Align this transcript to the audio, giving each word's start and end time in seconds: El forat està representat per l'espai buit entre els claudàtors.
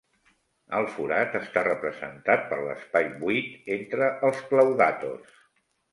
El 0.77 0.87
forat 0.93 1.35
està 1.39 1.63
representat 1.67 2.47
per 2.53 2.59
l'espai 2.69 3.07
buit 3.21 3.71
entre 3.79 4.09
els 4.31 4.45
claudàtors. 4.53 5.37